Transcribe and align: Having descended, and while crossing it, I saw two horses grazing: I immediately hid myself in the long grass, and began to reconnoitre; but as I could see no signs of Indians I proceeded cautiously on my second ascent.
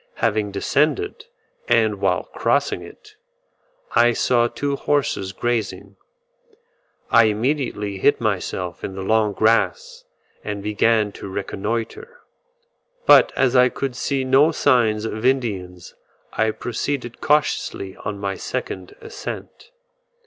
Having 0.15 0.49
descended, 0.49 1.25
and 1.67 1.99
while 2.01 2.23
crossing 2.33 2.81
it, 2.81 3.17
I 3.95 4.13
saw 4.13 4.47
two 4.47 4.75
horses 4.75 5.31
grazing: 5.31 5.95
I 7.11 7.25
immediately 7.25 7.99
hid 7.99 8.19
myself 8.19 8.83
in 8.83 8.95
the 8.95 9.03
long 9.03 9.31
grass, 9.33 10.05
and 10.43 10.63
began 10.63 11.11
to 11.11 11.29
reconnoitre; 11.29 12.19
but 13.05 13.31
as 13.35 13.55
I 13.55 13.69
could 13.69 13.95
see 13.95 14.23
no 14.23 14.51
signs 14.51 15.05
of 15.05 15.23
Indians 15.23 15.93
I 16.33 16.49
proceeded 16.49 17.21
cautiously 17.21 17.95
on 17.97 18.17
my 18.17 18.33
second 18.37 18.95
ascent. 19.01 19.69